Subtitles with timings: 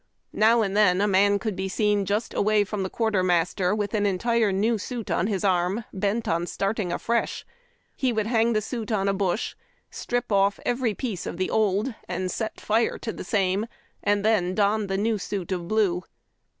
[0.33, 4.51] Now and then a man could be seen just from the quartermaster with an entire
[4.51, 7.45] new suit on his arm, bent on starting afresh.
[7.95, 9.53] He would hang the suit on a bush,
[9.91, 13.69] strip off every piece of the old, and set fire to the (K)NITTING WORK.
[13.69, 14.27] 82 HARD TACK AND COFFEE.
[14.33, 16.03] same, and thou don the new suit of blue.